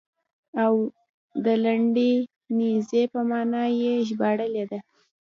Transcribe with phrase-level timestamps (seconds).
[0.63, 0.73] او
[1.45, 2.11] د لنډې
[2.57, 4.79] نېزې په معنا یې ژباړلې ده.